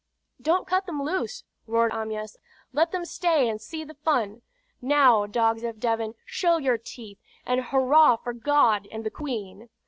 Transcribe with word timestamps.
"Don't 0.41 0.65
cut 0.65 0.87
them 0.87 1.03
loose!" 1.03 1.43
roared 1.67 1.91
Amyas. 1.91 2.35
"Let 2.73 2.91
them 2.91 3.05
stay 3.05 3.47
and 3.47 3.61
see 3.61 3.83
the 3.83 3.93
fun! 3.93 4.41
Now, 4.81 5.27
dogs 5.27 5.63
of 5.63 5.79
Devon, 5.79 6.15
show 6.25 6.57
your 6.57 6.79
teeth, 6.79 7.19
and 7.45 7.61
hurrah 7.65 8.15
for 8.15 8.33
God 8.33 8.87
and 8.91 9.03
the 9.03 9.11
Queen!" 9.11 9.69